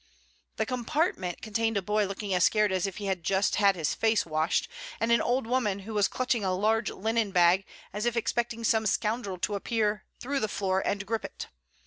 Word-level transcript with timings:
The 0.55 0.65
compartment 0.65 1.43
contained 1.43 1.77
a 1.77 1.81
boy 1.83 2.07
looking 2.07 2.33
as 2.33 2.43
scared 2.45 2.71
as 2.71 2.87
if 2.87 2.97
he 2.97 3.05
had 3.05 3.23
just 3.23 3.57
had 3.57 3.75
his 3.75 3.93
face 3.93 4.25
washed, 4.25 4.67
and 4.99 5.11
an 5.11 5.21
old 5.21 5.45
woman 5.45 5.81
who 5.81 5.93
was 5.93 6.07
clutching 6.07 6.43
a 6.43 6.55
large 6.55 6.89
linen 6.89 7.29
bag 7.29 7.65
as 7.93 8.07
if 8.07 8.17
expecting 8.17 8.63
some 8.63 8.87
scoundrel 8.87 9.37
to 9.37 9.53
appear 9.53 10.03
through 10.19 10.39
the 10.39 10.47
floor 10.47 10.81
and 10.83 11.05
grip 11.05 11.23
it. 11.23 11.49